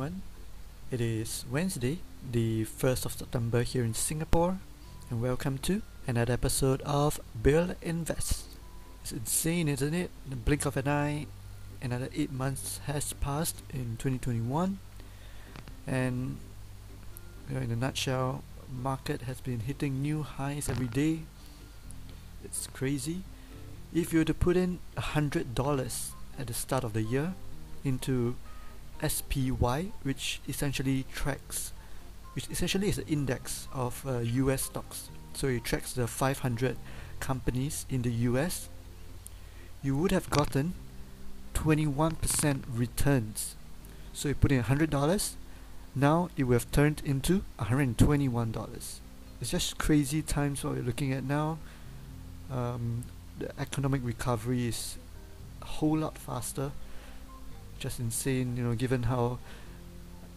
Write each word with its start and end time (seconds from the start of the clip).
everyone. 0.00 0.22
It 0.90 1.02
is 1.02 1.44
Wednesday, 1.50 1.98
the 2.32 2.64
1st 2.64 3.04
of 3.04 3.12
September 3.12 3.62
here 3.62 3.84
in 3.84 3.92
Singapore, 3.92 4.58
and 5.10 5.20
welcome 5.20 5.58
to 5.58 5.82
another 6.06 6.32
episode 6.32 6.80
of 6.86 7.20
Bill 7.42 7.74
Invest. 7.82 8.46
It's 9.02 9.12
insane, 9.12 9.68
isn't 9.68 9.92
it? 9.92 10.10
In 10.24 10.30
the 10.30 10.36
blink 10.36 10.64
of 10.64 10.78
an 10.78 10.88
eye, 10.88 11.26
another 11.82 12.08
8 12.14 12.32
months 12.32 12.80
has 12.86 13.12
passed 13.12 13.62
in 13.74 13.98
2021, 13.98 14.78
and 15.86 16.38
you 17.50 17.56
know, 17.56 17.60
in 17.60 17.70
a 17.70 17.76
nutshell, 17.76 18.42
market 18.72 19.22
has 19.22 19.42
been 19.42 19.60
hitting 19.60 20.00
new 20.00 20.22
highs 20.22 20.70
every 20.70 20.88
day. 20.88 21.24
It's 22.42 22.68
crazy. 22.68 23.22
If 23.92 24.14
you 24.14 24.20
were 24.20 24.24
to 24.24 24.32
put 24.32 24.56
in 24.56 24.78
$100 24.96 26.10
at 26.38 26.46
the 26.46 26.54
start 26.54 26.84
of 26.84 26.94
the 26.94 27.02
year 27.02 27.34
into 27.84 28.36
SPY, 29.06 29.92
which 30.02 30.40
essentially 30.48 31.04
tracks, 31.12 31.72
which 32.34 32.48
essentially 32.50 32.88
is 32.88 32.98
an 32.98 33.06
index 33.08 33.68
of 33.72 34.04
uh, 34.06 34.18
US 34.18 34.62
stocks. 34.62 35.10
So 35.34 35.46
it 35.46 35.64
tracks 35.64 35.92
the 35.92 36.06
500 36.06 36.76
companies 37.18 37.86
in 37.88 38.02
the 38.02 38.10
US. 38.28 38.68
You 39.82 39.96
would 39.96 40.10
have 40.10 40.28
gotten 40.30 40.74
21% 41.54 42.62
returns. 42.72 43.56
So 44.12 44.28
you 44.28 44.34
put 44.34 44.52
in 44.52 44.62
$100, 44.62 45.34
now 45.94 46.28
it 46.36 46.44
would 46.44 46.54
have 46.54 46.70
turned 46.72 47.02
into 47.04 47.42
$121. 47.58 48.98
It's 49.40 49.50
just 49.50 49.78
crazy 49.78 50.20
times 50.22 50.64
what 50.64 50.74
we're 50.74 50.82
looking 50.82 51.12
at 51.12 51.24
now. 51.24 51.58
Um, 52.50 53.04
the 53.38 53.50
economic 53.58 54.02
recovery 54.04 54.68
is 54.68 54.98
a 55.62 55.64
whole 55.64 55.98
lot 55.98 56.18
faster 56.18 56.72
just 57.80 57.98
insane, 57.98 58.56
you 58.56 58.62
know, 58.62 58.74
given 58.74 59.04
how 59.04 59.38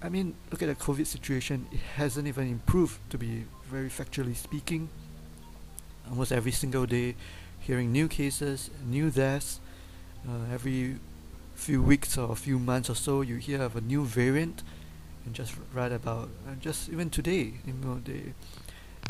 I 0.01 0.09
mean, 0.09 0.35
look 0.51 0.61
at 0.61 0.67
the 0.67 0.75
COVID 0.75 1.07
situation, 1.07 1.67
it 1.71 1.79
hasn't 1.95 2.27
even 2.27 2.49
improved 2.49 2.99
to 3.11 3.17
be 3.17 3.45
very 3.69 3.89
factually 3.89 4.35
speaking. 4.35 4.89
Almost 6.09 6.33
every 6.33 6.51
single 6.51 6.85
day 6.85 7.15
hearing 7.61 7.93
new 7.93 8.09
cases, 8.09 8.69
new 8.85 9.09
deaths, 9.09 9.61
uh, 10.27 10.53
every 10.53 10.97
few 11.55 11.81
weeks 11.81 12.17
or 12.17 12.31
a 12.31 12.35
few 12.35 12.59
months 12.59 12.89
or 12.89 12.95
so 12.95 13.21
you 13.21 13.37
hear 13.37 13.61
of 13.61 13.75
a 13.75 13.81
new 13.81 14.03
variant. 14.03 14.63
And 15.25 15.33
just 15.33 15.55
read 15.73 15.93
about 15.93 16.29
just 16.59 16.89
even 16.89 17.09
today 17.09 17.53
you 17.65 17.73
know 17.81 18.01
they 18.03 18.33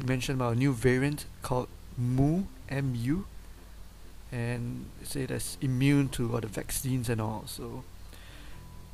mentioned 0.06 0.40
about 0.40 0.54
a 0.54 0.56
new 0.56 0.72
variant 0.72 1.26
called 1.42 1.68
mu 1.98 2.44
mu 2.70 3.24
and 4.32 4.86
say 5.02 5.26
that's 5.26 5.58
immune 5.60 6.10
to 6.10 6.32
all 6.34 6.42
the 6.42 6.48
vaccines 6.48 7.10
and 7.10 7.20
all 7.20 7.44
so 7.48 7.84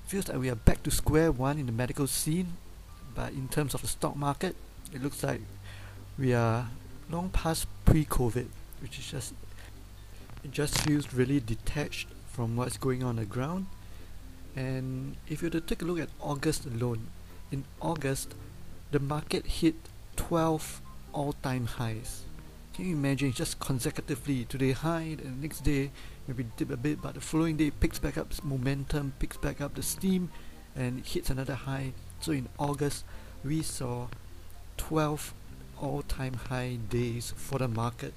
feels 0.09 0.27
like 0.27 0.39
we 0.39 0.49
are 0.49 0.55
back 0.55 0.81
to 0.81 0.89
square 0.89 1.31
one 1.31 1.59
in 1.59 1.67
the 1.67 1.71
medical 1.71 2.07
scene, 2.07 2.53
but 3.13 3.31
in 3.31 3.47
terms 3.47 3.75
of 3.75 3.81
the 3.81 3.87
stock 3.87 4.15
market, 4.15 4.55
it 4.91 5.03
looks 5.03 5.21
like 5.21 5.39
we 6.17 6.33
are 6.33 6.67
long 7.11 7.29
past 7.29 7.67
pre-COVID, 7.85 8.47
which 8.81 8.97
is 8.97 9.05
just 9.11 9.35
it 10.43 10.51
just 10.51 10.81
feels 10.81 11.13
really 11.13 11.39
detached 11.39 12.07
from 12.27 12.55
what's 12.55 12.75
going 12.75 13.03
on 13.03 13.17
the 13.17 13.25
ground. 13.25 13.67
And 14.55 15.15
if 15.27 15.43
you 15.43 15.45
were 15.45 15.59
to 15.59 15.61
take 15.61 15.83
a 15.83 15.85
look 15.85 15.99
at 15.99 16.09
August 16.19 16.65
alone, 16.65 17.05
in 17.51 17.65
August, 17.79 18.33
the 18.89 18.99
market 18.99 19.45
hit 19.45 19.75
12 20.15 20.81
all-time 21.13 21.67
highs. 21.67 22.23
Can 22.79 22.87
you 22.87 22.95
imagine 22.95 23.33
just 23.33 23.59
consecutively 23.59 24.45
today 24.45 24.71
high 24.71 25.17
the 25.21 25.27
next 25.27 25.65
day 25.65 25.91
maybe 26.29 26.45
dip 26.55 26.71
a 26.71 26.77
bit 26.77 27.01
but 27.01 27.15
the 27.15 27.19
following 27.19 27.57
day 27.57 27.71
picks 27.71 27.99
back 27.99 28.17
up 28.17 28.31
momentum, 28.41 29.11
picks 29.19 29.35
back 29.35 29.59
up 29.59 29.75
the 29.75 29.83
steam 29.83 30.29
and 30.77 31.05
hits 31.05 31.29
another 31.29 31.55
high. 31.55 31.91
So 32.21 32.31
in 32.31 32.47
August 32.57 33.03
we 33.43 33.63
saw 33.63 34.07
12 34.77 35.33
all-time 35.81 36.35
high 36.35 36.77
days 36.89 37.33
for 37.35 37.59
the 37.59 37.67
market. 37.67 38.13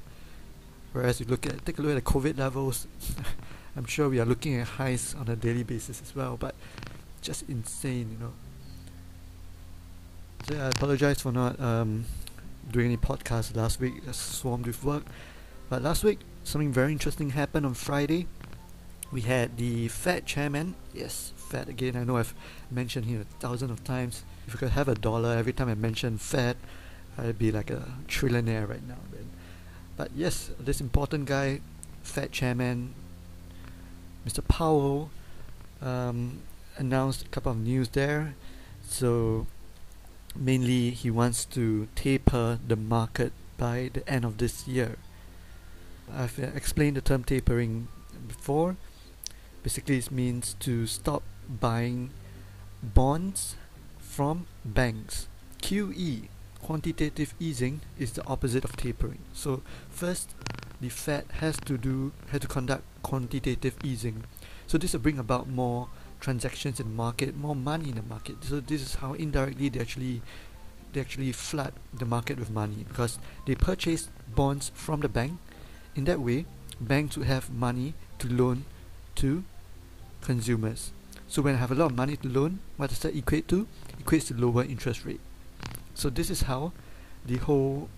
Whereas 0.92 1.18
you 1.18 1.26
look 1.26 1.44
at 1.44 1.66
take 1.66 1.80
a 1.80 1.82
look 1.82 1.96
at 1.96 2.04
the 2.04 2.12
COVID 2.12 2.38
levels, 2.38 2.86
I'm 3.76 3.86
sure 3.86 4.08
we 4.08 4.20
are 4.20 4.24
looking 4.24 4.54
at 4.60 4.68
highs 4.68 5.16
on 5.18 5.26
a 5.26 5.34
daily 5.34 5.64
basis 5.64 6.00
as 6.00 6.14
well, 6.14 6.36
but 6.36 6.54
just 7.20 7.48
insane, 7.48 8.12
you 8.12 8.26
know. 8.26 8.32
So 10.48 10.54
I 10.54 10.68
apologize 10.68 11.20
for 11.20 11.32
not 11.32 11.58
um, 11.58 12.04
doing 12.70 12.86
any 12.86 12.96
podcast 12.96 13.56
last 13.56 13.80
week. 13.80 13.94
Swarmed 14.12 14.66
with 14.66 14.84
work. 14.84 15.04
But 15.68 15.82
last 15.82 16.04
week, 16.04 16.20
something 16.44 16.72
very 16.72 16.92
interesting 16.92 17.30
happened 17.30 17.66
on 17.66 17.74
Friday. 17.74 18.26
We 19.10 19.22
had 19.22 19.56
the 19.56 19.88
Fed 19.88 20.26
chairman. 20.26 20.74
Yes, 20.94 21.32
Fed 21.36 21.68
again. 21.68 21.96
I 21.96 22.04
know 22.04 22.16
I've 22.16 22.34
mentioned 22.70 23.06
him 23.06 23.20
a 23.20 23.40
thousand 23.40 23.70
of 23.70 23.84
times. 23.84 24.24
If 24.46 24.56
I 24.56 24.58
could 24.58 24.70
have 24.70 24.88
a 24.88 24.94
dollar 24.94 25.36
every 25.36 25.52
time 25.52 25.68
I 25.68 25.74
mention 25.74 26.18
Fed, 26.18 26.56
I'd 27.18 27.38
be 27.38 27.52
like 27.52 27.70
a 27.70 27.84
trillionaire 28.08 28.68
right 28.68 28.86
now. 28.86 28.98
Man. 29.12 29.28
But 29.96 30.10
yes, 30.14 30.50
this 30.58 30.80
important 30.80 31.26
guy, 31.26 31.60
Fed 32.02 32.32
chairman, 32.32 32.94
Mr. 34.26 34.46
Powell, 34.46 35.10
um, 35.82 36.40
announced 36.76 37.26
a 37.26 37.28
couple 37.28 37.52
of 37.52 37.58
news 37.58 37.90
there. 37.90 38.34
So 38.82 39.46
mainly 40.34 40.90
he 40.90 41.10
wants 41.10 41.44
to 41.46 41.88
taper 41.94 42.58
the 42.66 42.76
market 42.76 43.32
by 43.58 43.90
the 43.92 44.08
end 44.08 44.24
of 44.24 44.38
this 44.38 44.66
year. 44.66 44.96
I've 46.12 46.38
uh, 46.38 46.46
explained 46.54 46.96
the 46.96 47.00
term 47.00 47.24
tapering 47.24 47.88
before. 48.26 48.76
Basically, 49.62 49.98
it 49.98 50.10
means 50.10 50.56
to 50.60 50.86
stop 50.86 51.22
buying 51.48 52.10
bonds 52.82 53.56
from 53.98 54.46
banks. 54.64 55.28
QE, 55.62 56.28
quantitative 56.60 57.34
easing, 57.38 57.80
is 57.98 58.12
the 58.12 58.26
opposite 58.26 58.64
of 58.64 58.76
tapering. 58.76 59.20
So 59.32 59.62
first, 59.88 60.34
the 60.80 60.88
Fed 60.88 61.24
has 61.38 61.56
to 61.58 61.78
do 61.78 62.12
has 62.30 62.40
to 62.40 62.48
conduct 62.48 62.82
quantitative 63.02 63.76
easing. 63.84 64.24
So 64.66 64.78
this 64.78 64.92
will 64.92 65.00
bring 65.00 65.18
about 65.18 65.48
more 65.48 65.88
transactions 66.22 66.78
in 66.80 66.86
the 66.86 66.94
market, 66.94 67.36
more 67.36 67.56
money 67.56 67.90
in 67.90 67.96
the 67.96 68.02
market. 68.02 68.36
So 68.44 68.60
this 68.60 68.80
is 68.80 68.94
how 68.94 69.12
indirectly 69.14 69.68
they 69.68 69.80
actually 69.80 70.22
they 70.92 71.00
actually 71.00 71.32
flood 71.32 71.72
the 71.92 72.04
market 72.04 72.38
with 72.38 72.50
money 72.50 72.84
because 72.86 73.18
they 73.46 73.54
purchase 73.54 74.08
bonds 74.34 74.70
from 74.74 75.00
the 75.00 75.08
bank. 75.08 75.38
In 75.96 76.04
that 76.04 76.20
way, 76.20 76.46
banks 76.80 77.16
would 77.16 77.26
have 77.26 77.50
money 77.50 77.94
to 78.18 78.28
loan 78.28 78.64
to 79.16 79.42
consumers. 80.20 80.92
So 81.28 81.42
when 81.42 81.54
I 81.54 81.58
have 81.58 81.72
a 81.72 81.74
lot 81.74 81.90
of 81.92 81.96
money 81.96 82.16
to 82.16 82.28
loan, 82.28 82.60
what 82.76 82.90
does 82.90 82.98
that 83.00 83.16
equate 83.16 83.48
to? 83.48 83.66
Equates 84.02 84.28
to 84.28 84.34
lower 84.34 84.64
interest 84.64 85.04
rate. 85.04 85.20
So 85.94 86.10
this 86.10 86.30
is 86.30 86.42
how 86.42 86.72
the 87.26 87.38
whole 87.38 87.88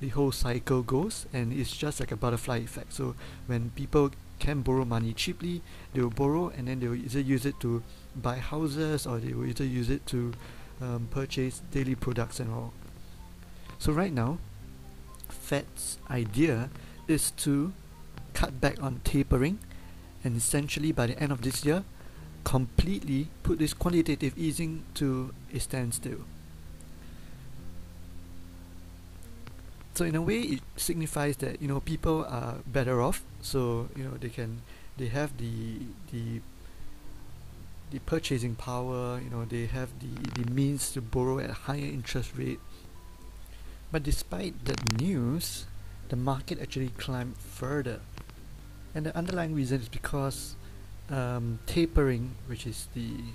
the 0.00 0.08
whole 0.10 0.30
cycle 0.30 0.82
goes 0.82 1.26
and 1.32 1.52
it's 1.52 1.76
just 1.76 1.98
like 1.98 2.12
a 2.12 2.16
butterfly 2.16 2.58
effect. 2.58 2.92
So 2.92 3.16
when 3.48 3.70
people 3.74 4.12
can 4.38 4.62
borrow 4.62 4.84
money 4.84 5.12
cheaply, 5.12 5.62
they 5.92 6.00
will 6.00 6.10
borrow 6.10 6.48
and 6.48 6.68
then 6.68 6.80
they 6.80 6.88
will 6.88 6.96
either 6.96 7.20
use 7.20 7.44
it 7.46 7.58
to 7.60 7.82
buy 8.16 8.36
houses 8.36 9.06
or 9.06 9.18
they 9.18 9.32
will 9.32 9.46
either 9.46 9.64
use 9.64 9.90
it 9.90 10.06
to 10.06 10.32
um, 10.80 11.08
purchase 11.10 11.62
daily 11.70 11.94
products 11.94 12.40
and 12.40 12.52
all. 12.52 12.72
So 13.78 13.92
right 13.92 14.12
now, 14.12 14.38
Fed's 15.28 15.98
idea 16.10 16.70
is 17.06 17.30
to 17.32 17.72
cut 18.34 18.60
back 18.60 18.82
on 18.82 19.00
tapering 19.04 19.58
and 20.24 20.36
essentially 20.36 20.92
by 20.92 21.06
the 21.06 21.18
end 21.22 21.32
of 21.32 21.42
this 21.42 21.64
year, 21.64 21.84
completely 22.44 23.28
put 23.42 23.58
this 23.58 23.74
quantitative 23.74 24.36
easing 24.36 24.84
to 24.94 25.34
a 25.52 25.60
standstill. 25.60 26.24
So 29.98 30.04
in 30.04 30.14
a 30.14 30.22
way 30.22 30.38
it 30.38 30.60
signifies 30.76 31.38
that 31.38 31.60
you 31.60 31.66
know 31.66 31.80
people 31.80 32.24
are 32.30 32.62
better 32.64 33.02
off. 33.02 33.24
So 33.42 33.88
you 33.96 34.04
know 34.04 34.14
they 34.14 34.28
can 34.28 34.62
they 34.96 35.08
have 35.08 35.36
the 35.38 35.90
the 36.12 36.40
the 37.90 37.98
purchasing 38.06 38.54
power 38.54 39.18
you 39.18 39.28
know 39.28 39.44
they 39.44 39.66
have 39.66 39.90
the 39.98 40.14
the 40.38 40.48
means 40.52 40.92
to 40.92 41.00
borrow 41.02 41.40
at 41.40 41.50
a 41.50 41.58
higher 41.66 41.90
interest 41.98 42.30
rate. 42.38 42.60
But 43.90 44.04
despite 44.04 44.66
that 44.66 45.00
news 45.00 45.66
the 46.10 46.16
market 46.16 46.62
actually 46.62 46.90
climbed 46.90 47.36
further. 47.36 47.98
And 48.94 49.04
the 49.04 49.16
underlying 49.18 49.52
reason 49.52 49.80
is 49.80 49.88
because 49.88 50.54
um, 51.10 51.58
tapering 51.66 52.36
which 52.46 52.68
is 52.68 52.86
the 52.94 53.34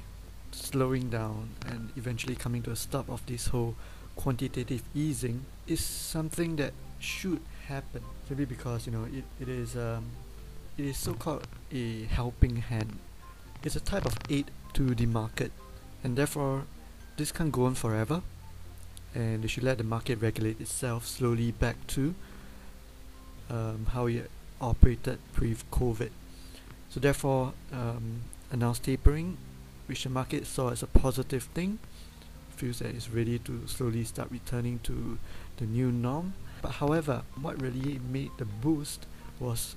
slowing 0.52 1.10
down 1.10 1.50
and 1.68 1.92
eventually 1.98 2.36
coming 2.36 2.62
to 2.64 2.72
a 2.72 2.76
stop 2.78 3.10
of 3.10 3.26
this 3.26 3.48
whole 3.48 3.76
quantitative 4.16 4.84
easing 4.94 5.46
is 5.68 5.84
something 5.84 6.56
that 6.58 6.74
should 7.00 7.40
happen 7.68 8.02
simply 8.28 8.46
because 8.46 8.86
you 8.86 8.92
know 8.92 9.06
it, 9.06 9.24
it 9.40 9.50
is 9.50 9.76
um, 9.76 10.06
it 10.78 10.86
is 10.86 10.98
so-called 10.98 11.48
a 11.72 12.04
helping 12.06 12.58
hand 12.58 13.00
it's 13.64 13.76
a 13.76 13.80
type 13.80 14.06
of 14.06 14.18
aid 14.30 14.52
to 14.74 14.96
the 14.96 15.06
market 15.06 15.52
and 16.04 16.16
therefore 16.16 16.64
this 17.18 17.32
can't 17.32 17.52
go 17.52 17.66
on 17.66 17.76
forever 17.76 18.22
and 19.16 19.44
they 19.44 19.48
should 19.48 19.64
let 19.64 19.78
the 19.78 19.84
market 19.84 20.20
regulate 20.22 20.60
itself 20.60 21.06
slowly 21.06 21.52
back 21.52 21.76
to 21.88 22.16
um, 23.50 23.88
how 23.92 24.06
it 24.08 24.30
operated 24.60 25.20
pre-COVID 25.34 26.10
so 26.90 27.00
therefore 27.00 27.54
um, 27.72 28.22
announced 28.52 28.84
tapering 28.84 29.38
which 29.88 30.04
the 30.04 30.10
market 30.10 30.46
saw 30.46 30.70
as 30.70 30.84
a 30.84 30.88
positive 30.88 31.44
thing. 31.44 31.80
Feels 32.56 32.80
that 32.80 32.96
it's 32.96 33.10
ready 33.10 33.40
to 33.40 33.68
slowly 33.68 34.04
start 34.04 34.30
returning 34.32 34.80
to 34.84 35.18
the 35.58 35.66
new 35.66 35.92
norm. 35.92 36.34
But 36.62 36.74
however, 36.74 37.24
what 37.42 37.62
really 37.62 38.00
made 38.12 38.32
the 38.38 38.46
boost 38.46 39.06
was 39.40 39.76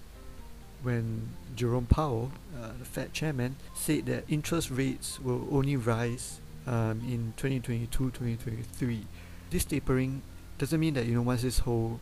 when 0.82 1.30
Jerome 1.56 1.86
Powell, 1.86 2.30
uh, 2.56 2.72
the 2.78 2.84
Fed 2.84 3.12
chairman, 3.12 3.56
said 3.74 4.06
that 4.06 4.24
interest 4.28 4.70
rates 4.70 5.18
will 5.18 5.48
only 5.50 5.76
rise 5.76 6.40
um, 6.66 7.00
in 7.00 7.32
2022-2023. 7.36 9.04
This 9.50 9.64
tapering 9.64 10.22
doesn't 10.58 10.78
mean 10.78 10.94
that 10.94 11.06
you 11.06 11.14
know 11.14 11.22
once 11.22 11.42
this 11.42 11.60
whole 11.60 12.00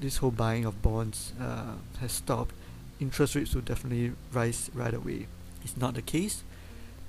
this 0.00 0.18
whole 0.18 0.30
buying 0.30 0.64
of 0.64 0.80
bonds 0.80 1.32
uh, 1.40 1.72
has 2.00 2.12
stopped, 2.12 2.54
interest 3.00 3.34
rates 3.34 3.54
will 3.54 3.62
definitely 3.62 4.12
rise 4.32 4.70
right 4.72 4.94
away. 4.94 5.26
It's 5.64 5.76
not 5.76 5.94
the 5.94 6.02
case, 6.02 6.44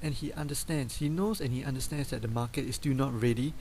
and 0.02 0.14
he 0.14 0.32
understands. 0.34 0.98
He 0.98 1.10
knows 1.10 1.42
and 1.42 1.54
he 1.54 1.64
understands 1.64 2.10
that 2.10 2.22
the 2.22 2.28
market 2.28 2.66
is 2.66 2.76
still 2.76 2.94
not 2.94 3.20
ready 3.20 3.54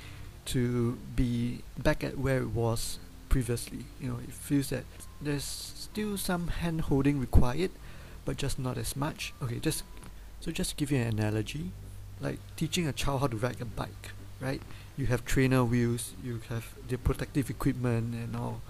to 0.46 0.98
be 1.14 1.62
back 1.76 2.02
at 2.02 2.18
where 2.18 2.38
it 2.38 2.50
was 2.50 2.98
previously. 3.28 3.84
You 4.00 4.08
know, 4.08 4.18
it 4.18 4.32
feels 4.32 4.70
that 4.70 4.84
there's 5.20 5.44
still 5.44 6.16
some 6.16 6.48
hand 6.48 6.82
holding 6.82 7.20
required, 7.20 7.70
but 8.24 8.36
just 8.36 8.58
not 8.58 8.78
as 8.78 8.96
much. 8.96 9.34
Okay, 9.42 9.58
just 9.58 9.84
so 10.40 10.50
just 10.50 10.76
give 10.76 10.90
you 10.90 10.98
an 10.98 11.18
analogy, 11.18 11.72
like 12.20 12.38
teaching 12.56 12.86
a 12.86 12.92
child 12.92 13.20
how 13.20 13.26
to 13.26 13.36
ride 13.36 13.60
a 13.60 13.64
bike, 13.64 14.12
right? 14.40 14.62
You 14.96 15.06
have 15.06 15.24
trainer 15.24 15.64
wheels, 15.64 16.14
you 16.24 16.40
have 16.48 16.74
the 16.88 16.96
protective 16.96 17.50
equipment 17.50 18.14
and 18.14 18.36
all. 18.36 18.60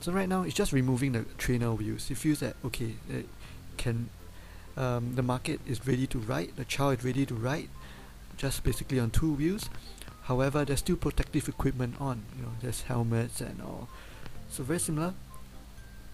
So 0.00 0.12
right 0.12 0.28
now 0.28 0.42
it's 0.42 0.54
just 0.54 0.72
removing 0.72 1.12
the 1.12 1.24
trainer 1.38 1.72
wheels. 1.72 2.10
It 2.10 2.16
feels 2.16 2.40
that 2.40 2.56
okay, 2.64 2.94
it 3.10 3.28
can 3.76 4.08
um, 4.76 5.14
the 5.14 5.22
market 5.22 5.60
is 5.66 5.86
ready 5.86 6.06
to 6.08 6.18
ride, 6.18 6.52
the 6.56 6.64
child 6.64 6.98
is 6.98 7.04
ready 7.04 7.26
to 7.26 7.34
ride, 7.34 7.68
just 8.36 8.64
basically 8.64 8.98
on 8.98 9.10
two 9.10 9.32
wheels. 9.32 9.70
However, 10.24 10.64
there's 10.64 10.80
still 10.80 10.96
protective 10.96 11.48
equipment 11.48 12.00
on. 12.00 12.24
You 12.36 12.44
know, 12.44 12.52
there's 12.62 12.82
helmets 12.82 13.40
and 13.40 13.60
all. 13.60 13.88
So 14.48 14.62
very 14.62 14.80
similar. 14.80 15.14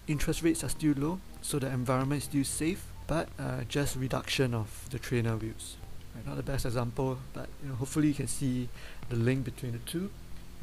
Interest 0.07 0.43
rates 0.43 0.63
are 0.63 0.69
still 0.69 0.93
low, 0.97 1.19
so 1.41 1.59
the 1.59 1.67
environment 1.67 2.21
is 2.21 2.25
still 2.25 2.43
safe, 2.43 2.85
but 3.07 3.29
uh, 3.39 3.63
just 3.69 3.95
reduction 3.95 4.53
of 4.53 4.87
the 4.89 4.99
trainer 4.99 5.37
wheels. 5.37 5.77
Right, 6.15 6.27
not 6.27 6.35
the 6.35 6.43
best 6.43 6.65
example, 6.65 7.19
but 7.33 7.47
you 7.63 7.69
know, 7.69 7.75
hopefully 7.75 8.09
you 8.09 8.13
can 8.13 8.27
see 8.27 8.67
the 9.09 9.15
link 9.15 9.45
between 9.45 9.71
the 9.71 9.77
two, 9.79 10.09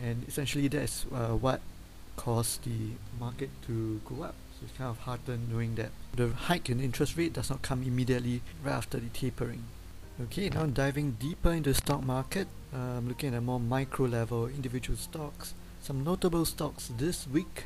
and 0.02 0.26
essentially 0.28 0.68
that's 0.68 1.06
uh, 1.14 1.28
what 1.28 1.60
caused 2.16 2.64
the 2.64 2.92
market 3.18 3.48
to 3.66 4.00
go 4.04 4.24
up. 4.24 4.34
It's 4.62 4.76
kind 4.76 4.90
of 4.90 4.98
heartened 4.98 5.52
knowing 5.52 5.76
that 5.76 5.90
the 6.14 6.28
hike 6.28 6.68
in 6.68 6.80
interest 6.80 7.16
rate 7.16 7.32
does 7.32 7.50
not 7.50 7.62
come 7.62 7.82
immediately 7.82 8.42
right 8.64 8.72
after 8.72 8.98
the 8.98 9.08
tapering. 9.08 9.64
Okay, 10.20 10.48
now 10.48 10.66
diving 10.66 11.12
deeper 11.12 11.52
into 11.52 11.70
the 11.70 11.74
stock 11.74 12.02
market, 12.04 12.48
um, 12.74 13.06
looking 13.06 13.34
at 13.34 13.38
a 13.38 13.40
more 13.40 13.60
micro 13.60 14.06
level, 14.06 14.48
individual 14.48 14.98
stocks. 14.98 15.54
Some 15.80 16.02
notable 16.02 16.44
stocks 16.44 16.90
this 16.98 17.28
week. 17.28 17.64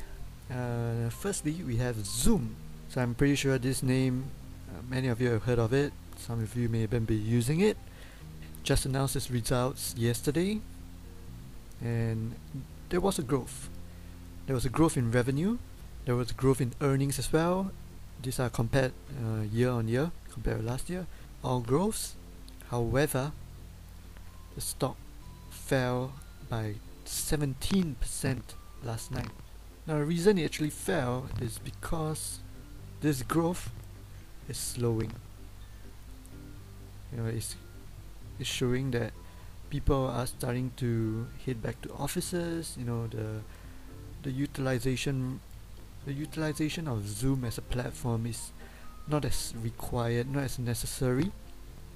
Uh, 0.51 1.09
firstly, 1.09 1.63
we 1.65 1.77
have 1.77 2.05
Zoom. 2.05 2.55
So 2.89 3.01
I'm 3.01 3.15
pretty 3.15 3.35
sure 3.35 3.57
this 3.57 3.81
name, 3.81 4.25
uh, 4.69 4.83
many 4.87 5.07
of 5.07 5.19
you 5.19 5.31
have 5.31 5.43
heard 5.43 5.57
of 5.57 5.73
it. 5.73 5.93
Some 6.17 6.43
of 6.43 6.55
you 6.55 6.69
may 6.69 6.83
even 6.83 7.05
be 7.05 7.15
using 7.15 7.59
it. 7.59 7.75
Just 8.61 8.85
announced 8.85 9.15
its 9.15 9.31
results 9.31 9.95
yesterday, 9.97 10.61
and 11.81 12.35
there 12.89 13.01
was 13.01 13.17
a 13.19 13.23
growth. 13.23 13.67
There 14.45 14.53
was 14.53 14.63
a 14.63 14.69
growth 14.69 14.95
in 14.95 15.11
revenue. 15.11 15.57
There 16.05 16.15
was 16.15 16.31
growth 16.31 16.61
in 16.61 16.73
earnings 16.81 17.19
as 17.19 17.31
well. 17.31 17.71
These 18.21 18.39
are 18.39 18.49
compared 18.49 18.93
uh, 19.23 19.41
year 19.41 19.69
on 19.69 19.87
year, 19.87 20.11
compared 20.31 20.59
to 20.59 20.65
last 20.65 20.89
year. 20.89 21.07
All 21.43 21.59
growths 21.59 22.15
However, 22.73 23.31
the 24.55 24.61
stock 24.61 24.97
fell 25.51 26.13
by 26.49 26.73
17% 27.05 28.41
last 28.83 29.11
night. 29.11 29.29
Now, 29.85 29.99
the 29.99 30.05
reason 30.05 30.39
it 30.39 30.45
actually 30.45 30.71
fell 30.71 31.29
is 31.39 31.59
because 31.59 32.39
this 33.01 33.21
growth 33.21 33.69
is 34.49 34.57
slowing. 34.57 35.11
You 37.11 37.17
know, 37.19 37.25
it's, 37.27 37.57
it's 38.39 38.49
showing 38.49 38.89
that 38.89 39.13
people 39.69 40.07
are 40.07 40.25
starting 40.25 40.71
to 40.77 41.27
head 41.45 41.61
back 41.61 41.79
to 41.83 41.93
offices. 41.93 42.75
You 42.75 42.85
know, 42.85 43.05
the 43.05 43.41
the 44.23 44.31
utilization 44.31 45.41
the 46.05 46.13
utilization 46.13 46.87
of 46.87 47.07
Zoom 47.07 47.45
as 47.45 47.57
a 47.57 47.61
platform 47.61 48.25
is 48.25 48.51
not 49.07 49.25
as 49.25 49.53
required, 49.61 50.29
not 50.29 50.43
as 50.43 50.59
necessary. 50.59 51.31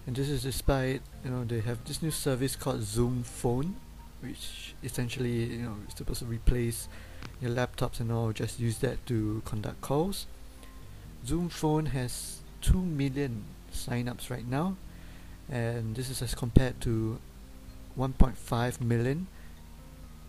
And 0.06 0.16
this 0.16 0.30
is 0.30 0.44
despite 0.44 1.02
you 1.24 1.32
know 1.32 1.44
they 1.44 1.60
have 1.62 1.84
this 1.86 2.02
new 2.02 2.12
service 2.12 2.56
called 2.56 2.82
Zoom 2.82 3.24
Phone 3.24 3.76
which 4.22 4.74
essentially 4.84 5.44
you 5.44 5.64
know 5.64 5.76
is 5.88 5.96
supposed 5.96 6.20
to 6.20 6.26
replace 6.26 6.88
your 7.42 7.52
laptops 7.52 8.00
and 8.00 8.12
all. 8.12 8.32
Just 8.32 8.60
use 8.60 8.80
that 8.80 9.06
to 9.08 9.42
conduct 9.46 9.82
calls. 9.82 10.26
Zoom 11.26 11.50
Phone 11.50 11.88
has 11.88 12.40
2 12.62 12.74
million 12.78 13.44
signups 13.74 14.30
right 14.30 14.48
now 14.48 14.78
and 15.50 15.96
this 15.96 16.10
is 16.10 16.22
as 16.22 16.34
compared 16.34 16.80
to 16.82 17.20
1.5 17.98 18.82
million 18.82 19.28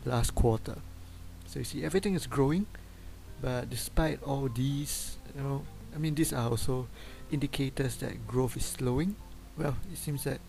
last 0.05 0.35
quarter. 0.35 0.77
So 1.47 1.61
you 1.61 1.65
see 1.65 1.85
everything 1.85 2.15
is 2.15 2.27
growing 2.27 2.67
but 3.41 3.71
despite 3.71 4.23
all 4.23 4.49
these 4.49 5.17
you 5.35 5.43
know 5.43 5.65
I 5.95 5.99
mean 5.99 6.15
these 6.15 6.33
are 6.33 6.49
also 6.49 6.89
indicators 7.31 7.97
that 7.97 8.27
growth 8.27 8.57
is 8.57 8.65
slowing 8.65 9.17
well, 9.59 9.77
it 9.93 9.99
seems 9.99 10.25
that 10.25 10.41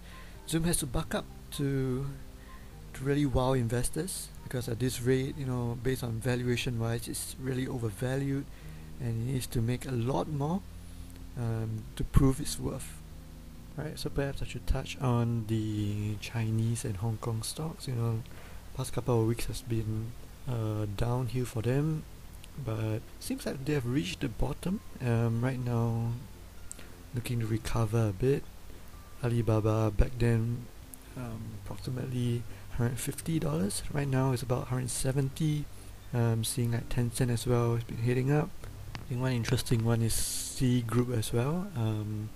Zoom 0.47 0.63
has 0.65 0.77
to 0.77 0.85
buck 0.85 1.15
up 1.15 1.25
to 1.57 2.05
to 2.93 3.03
really 3.03 3.25
wow 3.25 3.53
investors 3.53 4.29
because 4.43 4.69
at 4.69 4.79
this 4.79 5.01
rate, 5.01 5.35
you 5.37 5.45
know, 5.45 5.77
based 5.81 6.03
on 6.03 6.19
valuation 6.19 6.79
wise, 6.79 7.07
it's 7.07 7.35
really 7.41 7.67
overvalued, 7.67 8.45
and 8.99 9.29
it 9.29 9.33
needs 9.33 9.47
to 9.47 9.61
make 9.61 9.85
a 9.85 9.91
lot 9.91 10.27
more 10.27 10.61
um, 11.37 11.83
to 11.95 12.03
prove 12.03 12.39
its 12.39 12.59
worth. 12.59 12.95
Right, 13.77 13.97
so 13.97 14.09
perhaps 14.09 14.41
I 14.41 14.45
should 14.45 14.67
touch 14.67 14.97
on 14.99 15.45
the 15.47 16.15
Chinese 16.19 16.83
and 16.83 16.97
Hong 16.97 17.17
Kong 17.17 17.43
stocks. 17.43 17.87
You 17.87 17.95
know, 17.95 18.23
past 18.75 18.93
couple 18.93 19.21
of 19.21 19.27
weeks 19.27 19.45
has 19.45 19.61
been 19.61 20.11
uh, 20.47 20.85
downhill 20.97 21.45
for 21.45 21.61
them, 21.61 22.03
but 22.57 23.01
seems 23.19 23.45
like 23.45 23.65
they 23.65 23.73
have 23.73 23.85
reached 23.85 24.21
the 24.21 24.29
bottom. 24.29 24.81
Um, 25.01 25.41
right 25.41 25.59
now, 25.59 26.11
looking 27.13 27.39
to 27.39 27.45
recover 27.45 28.09
a 28.09 28.13
bit. 28.13 28.43
Alibaba 29.23 29.91
back 29.91 30.11
then 30.17 30.65
um, 31.17 31.41
approximately 31.63 32.41
$150 32.77 33.83
right 33.93 34.07
now 34.07 34.31
it's 34.31 34.43
about 34.43 34.71
170 34.71 35.65
um, 36.13 36.43
seeing 36.43 36.71
like 36.71 36.87
Tencent 36.87 37.29
as 37.29 37.45
well 37.45 37.75
it's 37.75 37.83
been 37.83 37.97
hitting 37.97 38.31
up. 38.31 38.49
I 38.95 39.09
think 39.09 39.21
one 39.21 39.33
interesting 39.33 39.83
one 39.83 40.01
is 40.01 40.13
Sea 40.13 40.81
Group 40.81 41.11
as 41.11 41.33
well. 41.33 41.67
Um, 41.75 42.29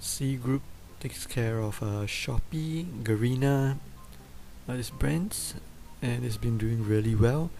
Sea 0.00 0.36
Group 0.36 0.62
takes 0.98 1.26
care 1.26 1.60
of 1.60 1.82
uh, 1.82 2.06
Shopee, 2.06 2.86
Garena 3.02 3.78
all 4.68 4.74
these 4.74 4.90
brands 4.90 5.54
and 6.02 6.24
it's 6.24 6.36
been 6.36 6.58
doing 6.58 6.84
really 6.84 7.14
well 7.14 7.50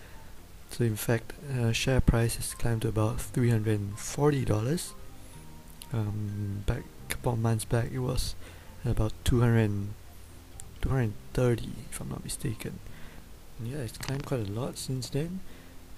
so 0.76 0.84
in 0.84 0.96
fact 0.96 1.32
uh, 1.58 1.72
share 1.72 2.00
price 2.00 2.36
has 2.36 2.52
climbed 2.54 2.82
to 2.82 2.88
about 2.88 3.16
$340 3.16 4.92
um, 5.92 6.64
back 6.66 6.82
a 7.08 7.12
couple 7.12 7.32
of 7.32 7.38
months 7.38 7.64
back 7.64 7.90
it 7.92 8.00
was 8.00 8.34
about 8.84 9.12
200 9.24 9.88
230 10.82 11.68
if 11.90 12.00
I'm 12.00 12.10
not 12.10 12.22
mistaken. 12.24 12.78
Yeah 13.62 13.78
it's 13.78 13.96
climbed 13.96 14.26
quite 14.26 14.48
a 14.48 14.52
lot 14.52 14.76
since 14.76 15.08
then 15.08 15.40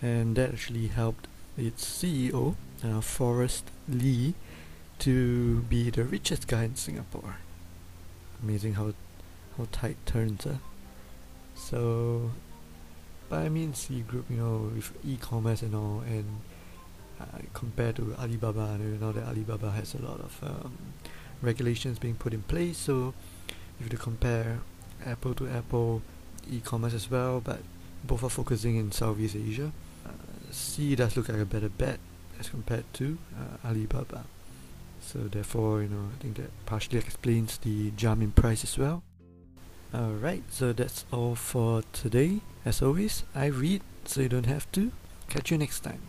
and 0.01 0.37
that 0.37 0.53
actually 0.53 0.87
helped 0.87 1.27
its 1.57 1.85
CEO 1.85 2.55
uh, 2.85 3.01
Forrest 3.01 3.65
Li 3.89 4.35
to 5.01 5.61
be 5.63 5.91
the 5.91 6.05
richest 6.05 6.47
guy 6.47 6.65
in 6.65 6.77
Singapore. 6.77 7.37
Amazing 8.43 8.75
how 8.75 8.95
how 9.57 9.67
tight 9.73 9.97
turns 10.07 10.47
uh. 10.47 10.59
so 11.57 12.31
but 13.29 13.41
I 13.41 13.49
mean 13.49 13.75
Sea 13.75 14.01
Group 14.01 14.27
you 14.31 14.37
know 14.37 14.71
with 14.75 14.93
e-commerce 15.05 15.63
and 15.63 15.75
all 15.75 16.03
and 16.07 16.41
uh, 17.21 17.39
compared 17.53 17.97
to 17.97 18.15
Alibaba 18.19 18.79
you 18.81 18.99
know 19.01 19.13
that 19.13 19.25
Alibaba 19.25 19.71
has 19.71 19.95
a 19.95 19.99
lot 19.99 20.21
of 20.21 20.39
um, 20.43 20.79
regulations 21.43 21.99
being 21.99 22.15
put 22.15 22.35
in 22.35 22.43
place. 22.43 22.79
So 22.79 23.15
if 23.81 23.93
you 23.93 23.99
compare 23.99 24.61
Apple 25.05 25.35
to 25.35 25.49
Apple 25.49 26.03
e-commerce 26.51 26.95
as 26.95 27.11
well, 27.11 27.41
but 27.41 27.61
both 28.05 28.25
are 28.25 28.31
focusing 28.31 28.77
in 28.77 28.93
Southeast 28.93 29.37
Asia. 29.37 29.73
Uh, 30.07 30.11
Sea 30.51 30.97
does 30.97 31.17
look 31.17 31.29
like 31.29 31.39
a 31.39 31.45
better 31.45 31.69
bet 31.69 31.99
as 32.39 32.49
compared 32.49 32.85
to 32.95 33.19
uh, 33.37 33.69
Alibaba. 33.69 34.25
So 35.01 35.21
therefore, 35.21 35.83
you 35.83 35.89
know, 35.89 36.09
I 36.15 36.23
think 36.23 36.37
that 36.37 36.51
partially 36.67 36.99
explains 36.99 37.59
the 37.59 37.91
jump 37.93 38.23
in 38.23 38.33
price 38.33 38.65
as 38.65 38.77
well. 38.79 39.03
Alright, 39.95 40.45
so 40.51 40.73
that's 40.73 41.05
all 41.11 41.35
for 41.35 41.83
today. 41.93 42.41
As 42.65 42.83
always, 42.83 43.25
I 43.35 43.47
read 43.47 43.83
so 44.05 44.21
you 44.21 44.29
don't 44.29 44.47
have 44.47 44.71
to. 44.73 44.93
Catch 45.29 45.51
you 45.51 45.59
next 45.59 45.81
time. 45.81 46.03